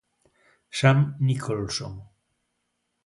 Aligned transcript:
Sam 0.71 1.13
Nicholson 1.21 1.93